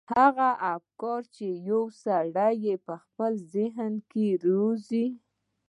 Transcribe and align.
هغه 0.15 0.49
افکار 0.75 1.21
چې 1.35 1.47
يو 1.69 1.83
سړی 2.03 2.53
يې 2.65 2.75
په 2.85 2.93
خپل 3.03 3.31
ذهن 3.53 3.93
کې 4.11 4.27
روزي. 4.45 5.07